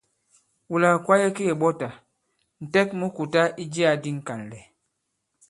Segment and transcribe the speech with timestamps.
[0.69, 1.87] Wula kwaye ki kèɓɔtà,
[2.63, 4.63] ǹtɛk mu kùta i jiyā di ŋ̀kànlɛ̀.